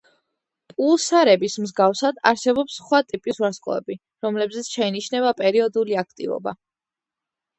[0.71, 6.55] პულსარების მსგავსად, არსებობს სხვა ტიპის ვარსკვლავები, რომლებზეც შეინიშნება პერიოდული აქტივობა.